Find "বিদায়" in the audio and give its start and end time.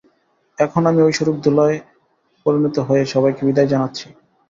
3.47-3.69